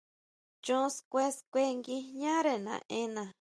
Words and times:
Chon 0.65 0.87
xkuen, 0.97 1.31
xkuen 1.39 1.69
nguijñare 1.79 2.53
naʼena. 2.65 3.23